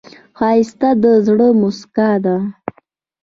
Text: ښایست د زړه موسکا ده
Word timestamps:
ښایست 0.37 0.81
د 1.03 1.05
زړه 1.25 1.47
موسکا 1.59 2.11
ده 2.23 2.35